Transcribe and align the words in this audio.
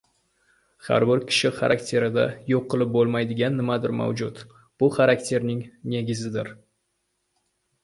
Har 0.85 1.03
bir 1.09 1.19
kishi 1.31 1.51
xarakterida 1.59 2.23
yo‘q 2.53 2.65
qilib 2.75 2.93
bo‘lmaydigan 2.97 3.55
nimadir 3.61 3.95
mavjud: 4.01 4.43
bu 4.83 4.91
xarakterning 4.99 5.63
negizidir. 5.97 6.53